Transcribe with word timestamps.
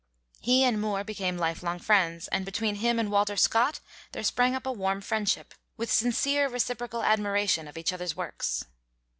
He 0.39 0.63
and 0.63 0.81
Moore 0.81 1.03
became 1.03 1.37
lifelong 1.37 1.77
friends, 1.77 2.27
and 2.29 2.43
between 2.43 2.73
him 2.77 2.97
and 2.97 3.11
Walter 3.11 3.37
Scott 3.37 3.81
there 4.13 4.23
sprang 4.23 4.55
up 4.55 4.65
a 4.65 4.71
warm 4.71 4.99
friendship, 4.99 5.53
with 5.77 5.91
sincere 5.93 6.49
reciprocal 6.49 7.03
admiration 7.03 7.67
of 7.67 7.77
each 7.77 7.93
other's 7.93 8.15
works. 8.15 8.65